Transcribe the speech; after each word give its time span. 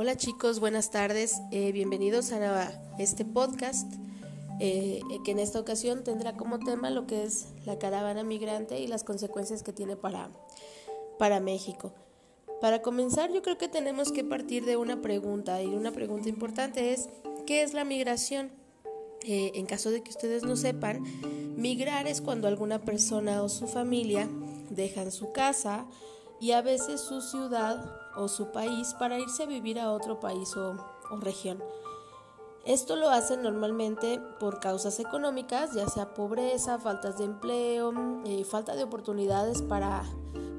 Hola 0.00 0.16
chicos, 0.16 0.60
buenas 0.60 0.92
tardes, 0.92 1.42
eh, 1.50 1.72
bienvenidos 1.72 2.30
a 2.30 2.70
este 3.00 3.24
podcast 3.24 3.92
eh, 4.60 5.00
que 5.24 5.32
en 5.32 5.40
esta 5.40 5.58
ocasión 5.58 6.04
tendrá 6.04 6.36
como 6.36 6.60
tema 6.60 6.88
lo 6.90 7.08
que 7.08 7.24
es 7.24 7.48
la 7.66 7.80
caravana 7.80 8.22
migrante 8.22 8.78
y 8.78 8.86
las 8.86 9.02
consecuencias 9.02 9.64
que 9.64 9.72
tiene 9.72 9.96
para, 9.96 10.30
para 11.18 11.40
México. 11.40 11.92
Para 12.60 12.80
comenzar 12.80 13.32
yo 13.32 13.42
creo 13.42 13.58
que 13.58 13.66
tenemos 13.66 14.12
que 14.12 14.22
partir 14.22 14.64
de 14.66 14.76
una 14.76 15.02
pregunta 15.02 15.60
y 15.64 15.66
una 15.66 15.90
pregunta 15.90 16.28
importante 16.28 16.92
es 16.92 17.08
¿qué 17.44 17.64
es 17.64 17.74
la 17.74 17.84
migración? 17.84 18.52
Eh, 19.24 19.50
en 19.56 19.66
caso 19.66 19.90
de 19.90 20.04
que 20.04 20.10
ustedes 20.10 20.44
no 20.44 20.54
sepan, 20.54 21.02
migrar 21.56 22.06
es 22.06 22.20
cuando 22.20 22.46
alguna 22.46 22.78
persona 22.78 23.42
o 23.42 23.48
su 23.48 23.66
familia 23.66 24.28
dejan 24.70 25.10
su 25.10 25.32
casa 25.32 25.88
y 26.40 26.52
a 26.52 26.62
veces 26.62 27.00
su 27.00 27.20
ciudad 27.20 27.84
o 28.16 28.28
su 28.28 28.50
país 28.52 28.94
para 28.98 29.18
irse 29.18 29.44
a 29.44 29.46
vivir 29.46 29.78
a 29.78 29.92
otro 29.92 30.20
país 30.20 30.56
o, 30.56 30.76
región. 31.20 31.62
Esto 32.66 32.96
lo 32.96 33.08
hacen 33.08 33.42
normalmente 33.42 34.20
por 34.38 34.60
causas 34.60 35.00
económicas, 35.00 35.72
ya 35.74 35.88
sea 35.88 36.12
pobreza, 36.12 36.78
faltas 36.78 37.16
de 37.16 37.24
empleo, 37.24 37.94
eh, 38.26 38.44
falta 38.44 38.76
de 38.76 38.82
oportunidades 38.82 39.62
para, 39.62 40.02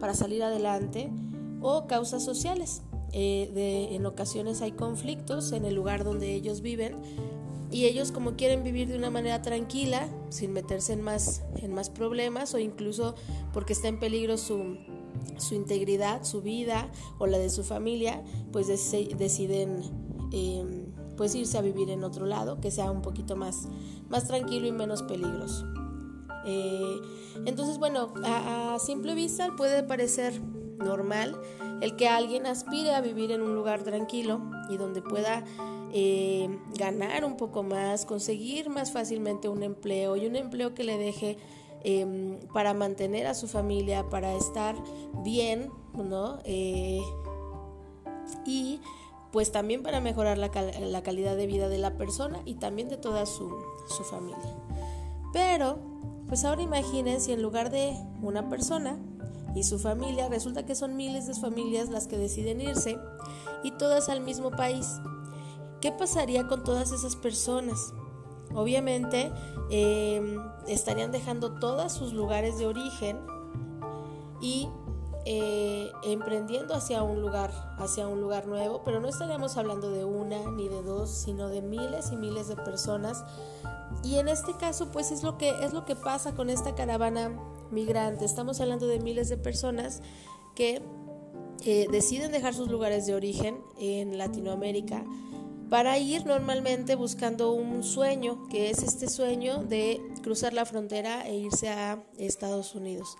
para, 0.00 0.14
salir 0.14 0.42
adelante 0.42 1.12
o 1.60 1.86
causas 1.86 2.24
sociales. 2.24 2.80
Eh, 3.12 3.88
en 3.90 4.06
ocasiones 4.06 4.62
hay 4.62 4.72
conflictos 4.72 5.52
en 5.52 5.66
el 5.66 5.74
lugar 5.74 6.02
donde 6.02 6.32
ellos 6.32 6.62
viven 6.62 6.96
y 7.70 7.84
ellos 7.84 8.12
como 8.12 8.36
quieren 8.36 8.64
vivir 8.64 8.88
de 8.88 8.96
una 8.96 9.10
manera 9.10 9.42
tranquila, 9.42 10.08
sin 10.30 10.52
meterse 10.52 10.94
en 10.94 11.02
más, 11.02 11.42
en 11.56 11.74
más 11.74 11.90
problemas 11.90 12.54
o 12.54 12.58
incluso 12.58 13.14
porque 13.52 13.74
está 13.74 13.88
en 13.88 13.98
peligro 13.98 14.38
su, 14.38 14.78
su 15.36 15.54
integridad, 15.54 16.24
su 16.24 16.42
vida 16.42 16.90
o 17.18 17.26
la 17.26 17.38
de 17.38 17.50
su 17.50 17.64
familia, 17.64 18.22
pues 18.52 18.66
deciden 18.66 19.82
em, 20.32 20.86
pues 21.16 21.34
irse 21.34 21.58
a 21.58 21.60
vivir 21.60 21.90
en 21.90 22.04
otro 22.04 22.26
lado, 22.26 22.60
que 22.60 22.70
sea 22.70 22.90
un 22.90 23.02
poquito 23.02 23.36
más, 23.36 23.68
más 24.08 24.26
tranquilo 24.26 24.66
y 24.66 24.72
menos 24.72 25.02
peligroso. 25.02 25.66
Eh, 26.46 27.00
entonces, 27.44 27.78
bueno, 27.78 28.12
a, 28.24 28.78
simple 28.78 29.14
vista 29.14 29.54
puede 29.56 29.82
parecer 29.82 30.40
normal 30.78 31.36
el 31.82 31.96
que 31.96 32.08
alguien 32.08 32.46
aspire 32.46 32.94
a 32.94 33.00
vivir 33.00 33.32
en 33.32 33.42
un 33.42 33.54
lugar 33.54 33.82
tranquilo 33.82 34.40
y 34.70 34.76
donde 34.76 35.02
pueda 35.02 35.44
eh, 35.92 36.48
ganar 36.78 37.24
un 37.24 37.36
poco 37.36 37.62
más, 37.62 38.06
conseguir 38.06 38.70
más 38.70 38.92
fácilmente 38.92 39.48
un 39.48 39.62
empleo 39.62 40.16
y 40.16 40.26
un 40.26 40.36
empleo 40.36 40.74
que 40.74 40.84
le 40.84 40.96
deje 40.98 41.36
Em, 41.84 42.40
para 42.52 42.74
mantener 42.74 43.26
a 43.26 43.34
su 43.34 43.46
familia, 43.46 44.08
para 44.08 44.34
estar 44.34 44.74
bien, 45.22 45.70
¿no? 45.94 46.38
Eh, 46.44 47.00
y 48.44 48.80
pues 49.30 49.52
también 49.52 49.82
para 49.82 50.00
mejorar 50.00 50.38
la, 50.38 50.50
calidad 50.50 51.36
de 51.36 51.46
vida 51.46 51.68
de 51.68 51.78
la 51.78 51.96
persona 51.96 52.40
y 52.44 52.54
también 52.54 52.88
de 52.88 52.96
toda 52.96 53.26
su, 53.26 53.48
su 53.86 54.02
familia. 54.04 54.56
Pero, 55.32 55.78
pues 56.28 56.44
ahora 56.44 56.62
imaginen 56.62 57.20
si 57.20 57.32
en 57.32 57.42
lugar 57.42 57.70
de 57.70 57.94
una 58.22 58.48
persona 58.48 58.98
y 59.54 59.62
su 59.62 59.78
familia, 59.78 60.28
resulta 60.28 60.64
que 60.64 60.74
son 60.74 60.96
miles 60.96 61.26
de 61.26 61.34
familias 61.34 61.90
las 61.90 62.06
que 62.06 62.18
deciden 62.18 62.60
irse 62.60 62.98
y 63.62 63.70
todas 63.72 64.08
al 64.08 64.20
mismo 64.20 64.50
país. 64.50 64.86
¿Qué 65.80 65.92
pasaría 65.92 66.48
con 66.48 66.64
todas 66.64 66.90
esas 66.90 67.16
personas? 67.16 67.92
Obviamente 68.54 69.30
em, 69.70 70.38
estarían 70.66 71.12
dejando 71.12 71.52
todos 71.58 71.92
sus 71.92 72.12
lugares 72.12 72.58
de 72.58 72.66
origen 72.66 73.18
y 74.40 74.68
eh, 75.24 75.90
emprendiendo 76.04 76.74
hacia 76.74 77.02
un 77.02 77.20
lugar, 77.20 77.50
hacia 77.78 78.08
un 78.08 78.20
lugar 78.20 78.46
nuevo, 78.46 78.82
pero 78.84 79.00
no 79.00 79.08
estaríamos 79.08 79.56
hablando 79.56 79.90
de 79.90 80.04
una 80.04 80.50
ni 80.52 80.68
de 80.68 80.82
dos, 80.82 81.10
sino 81.10 81.48
de 81.48 81.60
miles 81.60 82.10
y 82.12 82.16
miles 82.16 82.48
de 82.48 82.56
personas. 82.56 83.24
Y 84.02 84.16
en 84.16 84.28
este 84.28 84.54
caso, 84.56 84.90
pues 84.90 85.10
es 85.10 85.22
lo 85.22 85.36
que 85.36 85.50
es 85.62 85.72
lo 85.72 85.84
que 85.84 85.96
pasa 85.96 86.34
con 86.34 86.48
esta 86.48 86.74
caravana 86.74 87.38
migrante. 87.70 88.24
Estamos 88.24 88.60
hablando 88.60 88.86
de 88.86 89.00
miles 89.00 89.28
de 89.28 89.36
personas 89.36 90.02
que 90.54 90.82
eh, 91.64 91.88
deciden 91.90 92.32
dejar 92.32 92.54
sus 92.54 92.68
lugares 92.68 93.06
de 93.06 93.14
origen 93.14 93.60
en 93.78 94.16
Latinoamérica 94.16 95.04
para 95.68 95.98
ir 95.98 96.24
normalmente 96.24 96.94
buscando 96.94 97.52
un 97.52 97.82
sueño, 97.82 98.46
que 98.48 98.70
es 98.70 98.82
este 98.82 99.08
sueño 99.08 99.64
de 99.64 100.00
cruzar 100.22 100.52
la 100.52 100.64
frontera 100.64 101.26
e 101.26 101.36
irse 101.36 101.68
a 101.68 102.02
Estados 102.16 102.74
Unidos. 102.74 103.16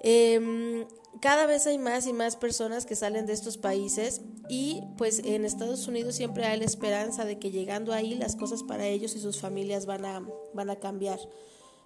Em, 0.00 0.84
cada 1.20 1.46
vez 1.46 1.66
hay 1.66 1.78
más 1.78 2.06
y 2.06 2.12
más 2.12 2.36
personas 2.36 2.86
que 2.86 2.96
salen 2.96 3.26
de 3.26 3.34
estos 3.34 3.56
países 3.56 4.22
y 4.48 4.82
pues 4.98 5.20
en 5.24 5.44
Estados 5.44 5.86
Unidos 5.86 6.16
siempre 6.16 6.44
hay 6.44 6.58
la 6.58 6.64
esperanza 6.64 7.24
de 7.24 7.38
que 7.38 7.50
llegando 7.50 7.92
ahí 7.92 8.14
las 8.14 8.34
cosas 8.34 8.62
para 8.64 8.86
ellos 8.86 9.14
y 9.14 9.20
sus 9.20 9.38
familias 9.38 9.86
van 9.86 10.04
a, 10.04 10.26
van 10.54 10.70
a 10.70 10.76
cambiar. 10.76 11.20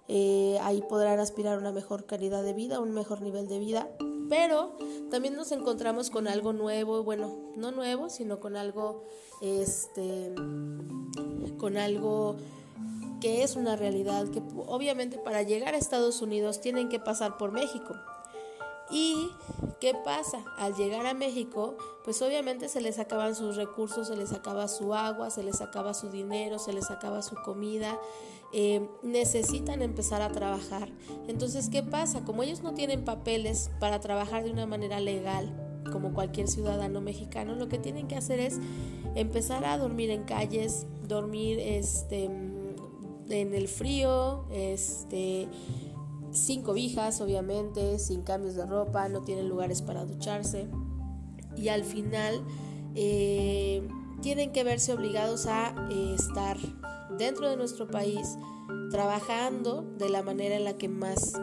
Eh, 0.07 0.57
ahí 0.61 0.81
podrán 0.87 1.19
aspirar 1.19 1.55
a 1.55 1.59
una 1.59 1.73
mejor 1.73 2.05
calidad 2.05 2.41
de 2.41 2.53
vida, 2.53 2.79
un 2.79 2.91
mejor 2.91 3.21
nivel 3.21 3.47
de 3.47 3.59
vida, 3.59 3.89
pero 4.29 4.77
también 5.09 5.35
nos 5.35 5.51
encontramos 5.51 6.09
con 6.09 6.27
algo 6.27 6.53
nuevo, 6.53 7.03
bueno, 7.03 7.35
no 7.55 7.71
nuevo, 7.71 8.09
sino 8.09 8.39
con 8.39 8.55
algo, 8.55 9.03
este, 9.41 10.33
con 11.57 11.77
algo 11.77 12.35
que 13.21 13.43
es 13.43 13.55
una 13.55 13.75
realidad, 13.75 14.27
que 14.29 14.41
obviamente 14.67 15.17
para 15.17 15.41
llegar 15.41 15.73
a 15.73 15.77
Estados 15.77 16.21
Unidos 16.21 16.61
tienen 16.61 16.89
que 16.89 16.99
pasar 16.99 17.37
por 17.37 17.51
México. 17.51 17.95
¿Y 18.89 19.31
qué 19.79 19.93
pasa? 20.05 20.43
Al 20.57 20.75
llegar 20.75 21.05
a 21.05 21.13
México, 21.13 21.75
pues 22.03 22.21
obviamente 22.21 22.69
se 22.69 22.81
les 22.81 22.99
acaban 22.99 23.35
sus 23.35 23.55
recursos, 23.55 24.07
se 24.07 24.15
les 24.15 24.31
acaba 24.31 24.67
su 24.67 24.93
agua, 24.93 25.29
se 25.29 25.43
les 25.43 25.61
acaba 25.61 25.93
su 25.93 26.09
dinero, 26.09 26.57
se 26.57 26.73
les 26.73 26.89
acaba 26.89 27.21
su 27.21 27.35
comida, 27.35 27.99
eh, 28.53 28.87
necesitan 29.03 29.81
empezar 29.81 30.21
a 30.21 30.31
trabajar. 30.31 30.89
Entonces, 31.27 31.69
¿qué 31.69 31.83
pasa? 31.83 32.23
Como 32.23 32.43
ellos 32.43 32.63
no 32.63 32.73
tienen 32.73 33.03
papeles 33.03 33.69
para 33.79 33.99
trabajar 33.99 34.45
de 34.45 34.51
una 34.51 34.65
manera 34.65 34.99
legal, 35.01 35.83
como 35.91 36.13
cualquier 36.13 36.47
ciudadano 36.47 37.01
mexicano, 37.01 37.55
lo 37.55 37.67
que 37.67 37.77
tienen 37.77 38.07
que 38.07 38.15
hacer 38.15 38.39
es 38.39 38.59
empezar 39.15 39.65
a 39.65 39.77
dormir 39.77 40.11
en 40.11 40.23
calles, 40.23 40.85
dormir 41.07 41.59
este, 41.59 42.25
en 42.25 43.53
el 43.53 43.67
frío, 43.67 44.45
este 44.51 45.47
sin 46.31 46.61
cobijas, 46.61 47.21
obviamente, 47.21 47.99
sin 47.99 48.21
cambios 48.21 48.55
de 48.55 48.65
ropa, 48.65 49.07
no 49.09 49.21
tienen 49.21 49.49
lugares 49.49 49.81
para 49.81 50.05
ducharse. 50.05 50.67
Y 51.55 51.69
al 51.69 51.83
final 51.83 52.43
eh, 52.95 53.87
tienen 54.21 54.51
que 54.51 54.63
verse 54.63 54.93
obligados 54.93 55.47
a 55.47 55.73
eh, 55.91 56.15
estar 56.15 56.57
dentro 57.17 57.49
de 57.49 57.57
nuestro 57.57 57.87
país 57.87 58.37
trabajando 58.91 59.83
de 59.97 60.09
la 60.09 60.23
manera 60.23 60.55
en 60.55 60.63
la 60.63 60.77
que 60.77 60.89
más 60.89 61.33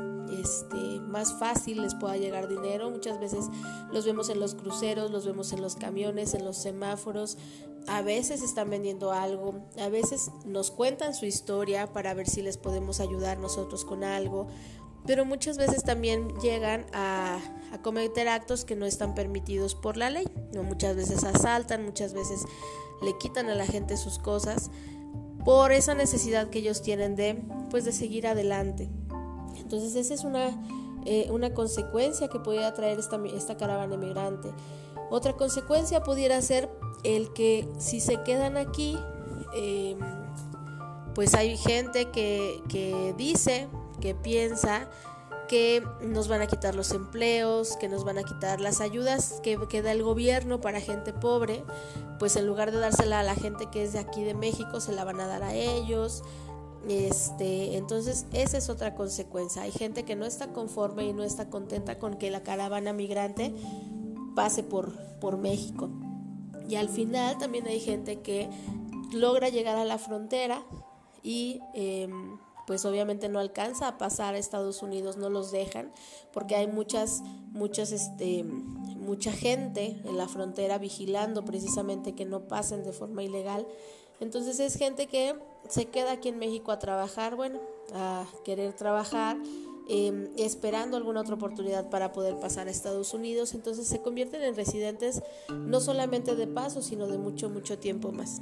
este, 0.41 1.01
más 1.01 1.35
fácil 1.39 1.83
les 1.83 1.95
pueda 1.95 2.17
llegar 2.17 2.49
dinero. 2.49 2.91
Muchas 2.91 3.21
veces 3.21 3.47
los 3.93 4.05
vemos 4.05 4.29
en 4.29 4.41
los 4.41 4.55
cruceros, 4.55 5.11
los 5.11 5.27
vemos 5.27 5.53
en 5.53 5.63
los 5.63 5.77
camiones, 5.77 6.35
en 6.35 6.45
los 6.45 6.59
semáforos. 6.59 7.39
A 7.87 8.03
veces 8.03 8.43
están 8.43 8.71
vendiendo 8.71 9.13
algo, 9.13 9.67
a 9.79 9.89
veces 9.89 10.31
nos 10.47 10.71
cuentan 10.71 11.15
su 11.15 11.27
historia 11.27 11.93
para 11.93 12.15
ver 12.15 12.29
si 12.29 12.41
les 12.41 12.57
podemos 12.57 13.01
ayudar 13.01 13.39
nosotros 13.39 13.85
con 13.85 14.05
algo 14.05 14.49
pero 15.07 15.25
muchas 15.25 15.59
veces 15.59 15.85
también 15.85 16.29
llegan 16.41 16.87
a, 16.93 17.39
cometer 17.83 18.29
actos 18.29 18.65
que 18.65 18.77
no 18.77 18.87
están 18.87 19.15
permitidos 19.15 19.75
por 19.75 19.97
la 19.97 20.09
ley. 20.09 20.27
Muchas 20.63 20.95
veces 20.97 21.25
asaltan, 21.25 21.85
muchas 21.85 22.15
veces 22.15 22.45
le 23.03 23.19
quitan 23.19 23.51
a 23.51 23.55
la 23.55 23.67
gente 23.67 23.97
sus 23.97 24.19
cosas 24.19 24.71
por 25.45 25.73
esa 25.73 25.95
necesidad 25.95 26.49
que 26.49 26.61
ellos 26.61 26.83
tienen 26.83 27.17
de, 27.17 27.43
pues, 27.71 27.85
de 27.85 27.93
seguir 27.93 28.27
adelante. 28.27 28.89
Entonces 29.59 29.95
esa 29.95 30.15
es 30.15 30.25
una, 30.25 30.51
eh, 31.05 31.29
una 31.31 31.55
consecuencia 31.55 32.29
que 32.29 32.39
pudiera 32.39 32.73
traer 32.75 32.99
esta, 32.99 33.21
esta 33.27 33.57
caravana 33.57 33.95
emigrante. 33.95 34.53
Otra 35.11 35.35
consecuencia 35.35 36.03
pudiera 36.03 36.41
ser 36.43 36.71
el 37.03 37.33
que 37.33 37.69
si 37.79 38.01
se 38.01 38.23
quedan 38.23 38.57
aquí, 38.57 38.99
em, 39.55 39.99
pues 41.15 41.35
hay 41.35 41.57
gente 41.57 42.11
que, 42.11 42.63
que 42.69 43.15
dice 43.17 43.69
que 44.01 44.15
piensa 44.15 44.89
que 45.49 45.87
nos 46.01 46.29
van 46.29 46.41
a 46.41 46.47
quitar 46.47 46.75
los 46.75 46.93
empleos, 46.93 47.77
que 47.77 47.89
nos 47.89 48.05
van 48.05 48.19
a 48.19 48.23
quitar 48.23 48.61
las 48.61 48.81
ayudas 48.81 49.41
que, 49.43 49.59
que, 49.69 49.83
da 49.83 49.93
el 49.93 50.03
gobierno 50.03 50.61
para 50.61 50.81
gente 50.81 51.13
pobre, 51.13 51.63
pues 52.19 52.37
en 52.37 52.47
lugar 52.47 52.73
de 52.73 52.79
dársela 52.79 53.21
a 53.21 53.23
la 53.23 53.35
gente 53.35 53.67
que 53.71 53.83
es 53.83 53.93
de 53.93 53.99
aquí 53.99 54.25
de 54.25 54.35
México, 54.35 54.81
se 54.81 54.93
la 54.93 55.05
van 55.05 55.21
a 55.21 55.27
dar 55.27 55.43
a 55.43 55.55
ellos. 55.55 56.23
Este, 56.89 57.77
entonces, 57.77 58.27
esa 58.33 58.59
es 58.59 58.69
otra 58.69 58.95
consecuencia. 58.95 59.63
Hay 59.63 59.73
gente 59.73 60.05
que 60.05 60.17
no 60.17 60.27
está 60.27 60.53
conforme 60.53 61.05
y 61.05 61.13
no 61.13 61.23
está 61.23 61.49
contenta 61.49 61.99
con 61.99 62.15
que 62.17 62.31
la 62.31 62.43
caravana 62.43 62.93
migrante 62.93 63.55
pase 64.35 64.63
por, 64.63 64.93
por 65.21 65.39
México. 65.39 65.89
Y 66.69 66.77
al 66.77 66.89
final 66.89 67.39
también 67.39 67.67
hay 67.67 67.81
gente 67.81 68.21
que 68.21 68.49
logra 69.13 69.49
llegar 69.49 69.77
a 69.77 69.85
la 69.85 69.99
frontera 69.99 70.63
y 71.23 71.61
em, 71.73 72.39
pues 72.67 72.85
obviamente 72.85 73.29
no 73.29 73.39
alcanza 73.39 73.89
a 73.89 73.99
pasar 73.99 74.35
a 74.35 74.39
Estados 74.39 74.83
Unidos, 74.83 75.17
no 75.17 75.29
los 75.29 75.51
dejan, 75.51 75.93
porque 76.33 76.57
hay 76.57 76.67
muchas, 76.67 77.23
muchas, 77.53 77.93
este, 77.93 78.45
mucha 78.45 79.33
gente 79.33 80.01
en 80.05 80.17
la 80.17 80.29
frontera 80.29 80.79
vigilando 80.79 81.45
precisamente 81.45 82.15
que 82.15 82.25
no 82.25 82.49
pasen 82.49 82.85
de 82.85 82.93
forma 82.93 83.23
ilegal. 83.23 83.67
Entonces 84.21 84.61
es 84.61 84.77
gente 84.77 85.07
que 85.07 85.35
se 85.69 85.87
queda 85.87 86.13
aquí 86.13 86.29
en 86.29 86.39
México 86.39 86.73
a 86.73 86.79
trabajar, 86.79 87.37
bueno, 87.37 87.61
a 87.93 88.27
querer 88.45 88.73
trabajar, 88.75 89.37
em, 89.89 90.29
esperando 90.37 90.97
alguna 90.97 91.21
otra 91.21 91.35
oportunidad 91.35 91.91
para 91.91 92.13
poder 92.13 92.39
pasar 92.39 92.69
a 92.69 92.71
Estados 92.71 93.15
Unidos. 93.15 93.55
Entonces 93.55 93.87
se 93.87 94.01
convierten 94.01 94.43
en 94.43 94.55
residentes 94.55 95.23
no 95.53 95.81
solamente 95.81 96.37
de 96.37 96.47
paso, 96.47 96.83
sino 96.83 97.07
de 97.07 97.19
mucho, 97.19 97.51
mucho 97.51 97.79
tiempo 97.79 98.13
más. 98.13 98.41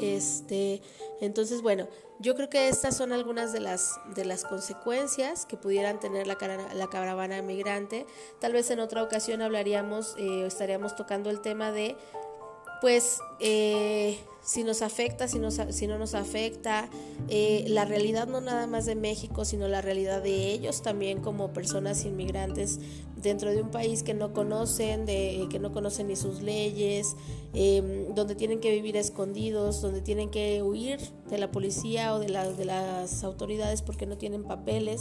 Este, 0.00 0.82
entonces, 1.20 1.62
bueno, 1.62 1.86
yo 2.18 2.34
creo 2.34 2.48
que 2.48 2.68
estas 2.68 2.96
son 2.96 3.12
algunas 3.12 3.52
de 3.52 3.60
las, 3.60 3.94
de 4.14 4.24
las 4.24 4.44
consecuencias 4.44 5.46
que 5.46 5.56
pudieran 5.56 6.00
tener 6.00 6.26
la, 6.26 6.36
la 6.74 6.86
caravana 6.88 7.40
migrante. 7.42 8.06
Tal 8.40 8.52
vez 8.52 8.70
en 8.70 8.80
otra 8.80 9.02
ocasión 9.02 9.42
hablaríamos 9.42 10.14
eh, 10.18 10.44
o 10.44 10.46
estaríamos 10.46 10.96
tocando 10.96 11.30
el 11.30 11.40
tema 11.40 11.72
de, 11.72 11.96
pues, 12.80 13.20
eh, 13.40 14.18
si 14.46 14.62
nos 14.62 14.80
afecta, 14.80 15.26
si, 15.26 15.40
si 15.70 15.86
no 15.88 15.98
nos 15.98 16.14
afecta, 16.14 16.88
eh, 17.28 17.64
la 17.66 17.84
realidad 17.84 18.28
no 18.28 18.40
nada 18.40 18.68
más 18.68 18.86
de 18.86 18.94
México, 18.94 19.44
sino 19.44 19.66
la 19.66 19.82
realidad 19.82 20.22
de 20.22 20.52
ellos 20.52 20.82
también 20.82 21.20
como 21.20 21.52
personas 21.52 22.04
inmigrantes 22.04 22.78
dentro 23.16 23.50
de 23.50 23.60
un 23.60 23.72
país 23.72 24.04
que 24.04 24.14
no 24.14 24.32
conocen, 24.32 25.04
de, 25.04 25.48
que 25.50 25.58
no 25.58 25.72
conocen 25.72 26.06
ni 26.06 26.14
sus 26.14 26.42
leyes, 26.42 27.16
em, 27.54 28.14
donde 28.14 28.36
tienen 28.36 28.60
que 28.60 28.70
vivir 28.70 28.96
escondidos, 28.96 29.82
donde 29.82 30.00
tienen 30.00 30.30
que 30.30 30.62
huir 30.62 31.00
de 31.28 31.38
la 31.38 31.50
policía 31.50 32.14
o 32.14 32.20
de, 32.20 32.28
de 32.28 32.64
las 32.64 33.24
autoridades 33.24 33.82
porque 33.82 34.06
no 34.06 34.16
tienen 34.16 34.44
papeles. 34.44 35.00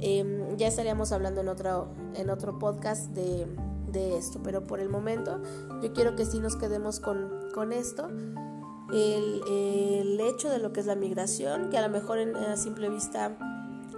Em, 0.00 0.56
ya 0.56 0.66
estaríamos 0.66 1.12
hablando 1.12 1.42
en 1.42 1.48
otro, 1.48 1.88
en 2.16 2.30
otro 2.30 2.58
podcast 2.58 3.10
de, 3.10 3.46
de, 3.92 4.16
esto, 4.16 4.40
pero 4.42 4.66
por 4.66 4.80
el 4.80 4.88
momento 4.88 5.40
yo 5.82 5.92
quiero 5.92 6.16
que 6.16 6.24
sí 6.24 6.40
nos 6.40 6.56
quedemos 6.56 7.00
con, 7.00 7.50
con 7.54 7.72
esto 7.72 8.08
el, 8.92 10.20
hecho 10.20 10.50
de 10.50 10.58
lo 10.58 10.72
que 10.72 10.80
es 10.80 10.86
la 10.86 10.94
migración, 10.94 11.70
que 11.70 11.78
a 11.78 11.82
lo 11.82 11.88
mejor 11.88 12.18
en, 12.18 12.36
a 12.36 12.56
simple 12.56 12.88
vista 12.88 13.36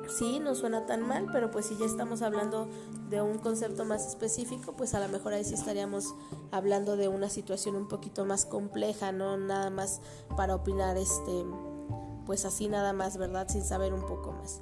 sí 0.08 0.38
no 0.40 0.54
suena 0.54 0.86
tan 0.86 1.06
mal, 1.06 1.26
pero 1.32 1.50
pues 1.50 1.66
si 1.66 1.76
ya 1.76 1.86
estamos 1.86 2.22
hablando 2.22 2.68
de 3.08 3.22
un 3.22 3.38
concepto 3.38 3.84
más 3.84 4.06
específico, 4.06 4.74
pues 4.76 4.94
a 4.94 5.00
lo 5.00 5.08
mejor 5.08 5.32
ahí 5.32 5.44
sí 5.44 5.54
estaríamos 5.54 6.14
hablando 6.50 6.96
de 6.96 7.08
una 7.08 7.28
situación 7.28 7.76
un 7.76 7.88
poquito 7.88 8.24
más 8.24 8.44
compleja, 8.44 9.12
no 9.12 9.36
nada 9.36 9.70
más 9.70 10.00
para 10.36 10.54
opinar 10.54 10.96
este 10.96 11.44
pues 12.26 12.44
así 12.46 12.68
nada 12.68 12.92
más, 12.92 13.18
¿verdad? 13.18 13.48
Sin 13.48 13.62
saber 13.64 13.92
un 13.92 14.00
poco 14.00 14.32
más. 14.32 14.60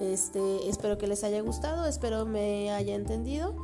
Este, 0.00 0.68
espero 0.68 0.98
que 0.98 1.06
les 1.06 1.24
haya 1.24 1.40
gustado, 1.42 1.86
espero 1.86 2.26
me 2.26 2.70
haya 2.70 2.94
entendido 2.94 3.54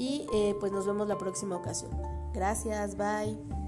y 0.00 0.26
eh, 0.32 0.56
pues 0.58 0.72
nos 0.72 0.86
vemos 0.86 1.06
la 1.08 1.18
próxima 1.18 1.56
ocasión. 1.56 1.90
Gracias, 2.32 2.96
bye. 2.96 3.59